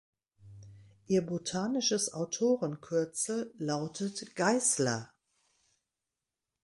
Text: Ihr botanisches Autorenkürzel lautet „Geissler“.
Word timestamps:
Ihr 1.05 1.23
botanisches 1.23 2.11
Autorenkürzel 2.11 3.53
lautet 3.59 4.35
„Geissler“. 4.35 5.13